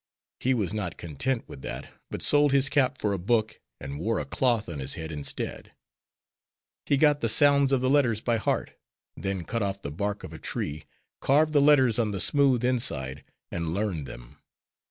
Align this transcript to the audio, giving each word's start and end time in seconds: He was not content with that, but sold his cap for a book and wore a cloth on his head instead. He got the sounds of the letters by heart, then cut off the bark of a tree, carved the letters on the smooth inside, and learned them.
He 0.39 0.55
was 0.55 0.73
not 0.73 0.97
content 0.97 1.47
with 1.47 1.61
that, 1.61 1.93
but 2.09 2.23
sold 2.23 2.51
his 2.53 2.69
cap 2.69 2.99
for 2.99 3.13
a 3.13 3.19
book 3.19 3.59
and 3.79 3.99
wore 3.99 4.17
a 4.19 4.25
cloth 4.25 4.67
on 4.67 4.79
his 4.79 4.95
head 4.95 5.11
instead. 5.11 5.73
He 6.87 6.97
got 6.97 7.21
the 7.21 7.29
sounds 7.29 7.71
of 7.71 7.81
the 7.81 7.89
letters 7.91 8.19
by 8.19 8.37
heart, 8.37 8.71
then 9.15 9.43
cut 9.45 9.61
off 9.61 9.83
the 9.83 9.91
bark 9.91 10.23
of 10.23 10.33
a 10.33 10.39
tree, 10.39 10.85
carved 11.19 11.53
the 11.53 11.61
letters 11.61 11.99
on 11.99 12.09
the 12.09 12.19
smooth 12.19 12.65
inside, 12.65 13.23
and 13.51 13.75
learned 13.75 14.07
them. 14.07 14.39